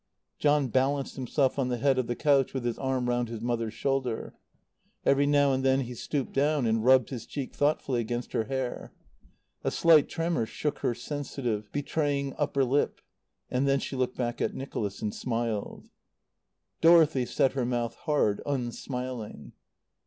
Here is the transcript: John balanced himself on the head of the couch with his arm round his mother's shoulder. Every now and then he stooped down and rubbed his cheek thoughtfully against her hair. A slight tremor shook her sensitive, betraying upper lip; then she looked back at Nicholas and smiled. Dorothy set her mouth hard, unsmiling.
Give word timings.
John 0.39 0.69
balanced 0.69 1.15
himself 1.15 1.59
on 1.59 1.67
the 1.67 1.77
head 1.77 1.99
of 1.99 2.07
the 2.07 2.15
couch 2.15 2.55
with 2.55 2.65
his 2.65 2.79
arm 2.79 3.07
round 3.07 3.29
his 3.29 3.39
mother's 3.39 3.75
shoulder. 3.75 4.33
Every 5.05 5.27
now 5.27 5.53
and 5.53 5.63
then 5.63 5.81
he 5.81 5.93
stooped 5.93 6.33
down 6.33 6.65
and 6.65 6.83
rubbed 6.83 7.11
his 7.11 7.27
cheek 7.27 7.53
thoughtfully 7.53 8.01
against 8.01 8.31
her 8.33 8.45
hair. 8.45 8.93
A 9.63 9.69
slight 9.69 10.09
tremor 10.09 10.47
shook 10.47 10.79
her 10.79 10.95
sensitive, 10.95 11.71
betraying 11.71 12.33
upper 12.39 12.63
lip; 12.65 12.99
then 13.51 13.79
she 13.79 13.95
looked 13.95 14.17
back 14.17 14.41
at 14.41 14.55
Nicholas 14.55 15.03
and 15.03 15.13
smiled. 15.13 15.87
Dorothy 16.81 17.27
set 17.27 17.51
her 17.51 17.63
mouth 17.63 17.93
hard, 17.93 18.41
unsmiling. 18.43 19.51